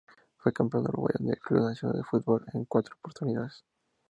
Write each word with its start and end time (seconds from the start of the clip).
Fue 0.37 0.51
campeón 0.51 0.85
uruguayo 0.87 1.19
con 1.19 1.29
el 1.29 1.37
Club 1.37 1.61
Nacional 1.63 1.97
de 1.99 2.03
Football 2.03 2.45
en 2.55 2.65
cuatro 2.65 2.95
oportunidades. 2.97 3.63